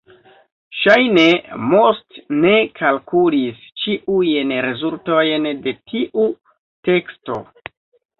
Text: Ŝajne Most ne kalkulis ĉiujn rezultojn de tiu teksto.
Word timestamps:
Ŝajne 0.83 1.25
Most 1.73 2.15
ne 2.45 2.53
kalkulis 2.79 3.59
ĉiujn 3.81 4.53
rezultojn 4.69 5.45
de 5.67 5.75
tiu 5.93 6.25
teksto. 6.89 7.37